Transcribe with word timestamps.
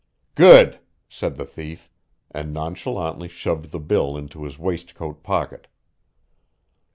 "Good," 0.33 0.79
said 1.09 1.35
the 1.35 1.45
thief, 1.45 1.87
and 2.31 2.51
nonchalantly 2.51 3.27
shoved 3.27 3.69
the 3.69 3.79
bill 3.79 4.17
into 4.17 4.45
his 4.45 4.57
waistcoat 4.57 5.21
pocket. 5.21 5.67